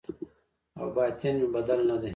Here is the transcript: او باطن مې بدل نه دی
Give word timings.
او 0.79 0.85
باطن 0.95 1.33
مې 1.39 1.47
بدل 1.55 1.79
نه 1.89 1.95
دی 2.01 2.09